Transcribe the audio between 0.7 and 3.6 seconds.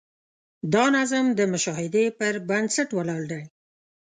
دا نظم د مشاهدې پر بنسټ ولاړ دی.